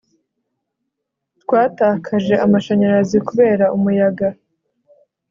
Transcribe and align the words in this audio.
twatakaje 1.41 2.33
amashanyarazi 2.45 3.17
kubera 3.27 3.65
umuyaga 3.77 4.27